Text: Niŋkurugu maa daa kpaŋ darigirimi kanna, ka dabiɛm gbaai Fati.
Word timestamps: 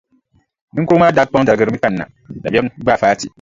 Niŋkurugu 0.73 1.01
maa 1.01 1.15
daa 1.15 1.27
kpaŋ 1.29 1.43
darigirimi 1.47 1.81
kanna, 1.83 2.03
ka 2.33 2.39
dabiɛm 2.43 2.67
gbaai 2.81 2.99
Fati. 3.01 3.27